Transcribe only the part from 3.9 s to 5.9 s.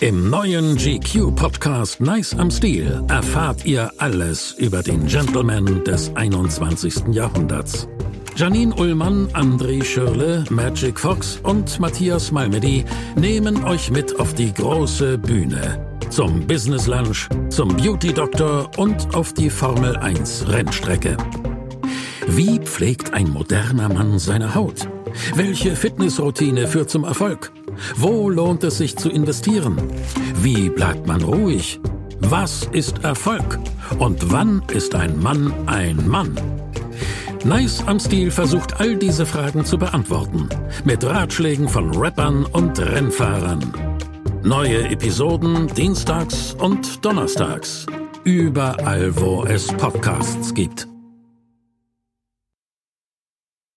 alles über den Gentleman